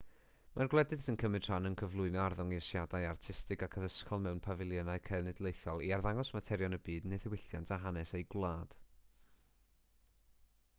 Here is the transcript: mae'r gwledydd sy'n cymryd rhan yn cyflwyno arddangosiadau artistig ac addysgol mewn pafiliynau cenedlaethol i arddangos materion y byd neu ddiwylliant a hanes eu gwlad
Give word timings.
mae'r 0.59 0.69
gwledydd 0.73 1.01
sy'n 1.07 1.17
cymryd 1.23 1.43
rhan 1.49 1.69
yn 1.69 1.75
cyflwyno 1.81 2.21
arddangosiadau 2.23 3.05
artistig 3.09 3.65
ac 3.67 3.77
addysgol 3.83 4.23
mewn 4.25 4.41
pafiliynau 4.49 5.03
cenedlaethol 5.11 5.85
i 5.89 5.93
arddangos 6.01 6.33
materion 6.39 6.79
y 6.81 6.83
byd 6.91 7.09
neu 7.13 7.23
ddiwylliant 7.27 7.77
a 7.79 7.81
hanes 7.87 8.17
eu 8.23 8.27
gwlad 8.35 8.77